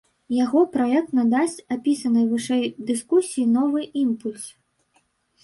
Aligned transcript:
Яго 0.35 0.61
праект 0.75 1.09
надасць 1.19 1.57
апісанай 1.75 2.25
вышэй 2.33 2.65
дыскусіі 2.89 3.45
новы 3.59 3.79
імпульс. 4.07 4.49